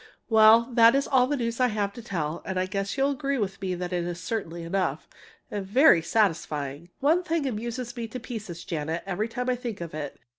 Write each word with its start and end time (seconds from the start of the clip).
Well, 0.29 0.67
that 0.73 0.95
is 0.95 1.07
all 1.07 1.27
the 1.27 1.37
news 1.37 1.59
I 1.59 1.67
have 1.67 1.93
to 1.93 2.01
tell, 2.01 2.41
and 2.43 2.59
I 2.59 2.65
guess 2.65 2.97
you'll 2.97 3.11
agree 3.11 3.37
with 3.37 3.61
me 3.61 3.75
that 3.75 3.93
it 3.93 4.15
certainly 4.17 4.61
is 4.61 4.65
enough 4.65 5.07
and 5.51 5.63
very 5.63 6.01
satisfying! 6.01 6.89
One 7.01 7.21
thing 7.21 7.45
amuses 7.45 7.95
me 7.95 8.07
to 8.07 8.19
pieces, 8.19 8.65
Janet, 8.65 9.03
every 9.05 9.27
time 9.27 9.47
I 9.47 9.55
think 9.55 9.79
of 9.79 9.93
it. 9.93 10.17